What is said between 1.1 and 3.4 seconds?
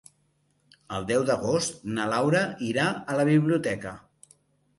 deu d'agost na Laura irà a la